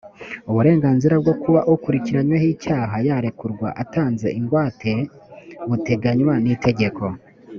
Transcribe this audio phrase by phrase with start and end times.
[0.49, 4.91] uburenganzira bwo kuba ukurikiranyweho icyaha yarekurwa atanze ingwate
[5.69, 7.03] buteganywa n itegeko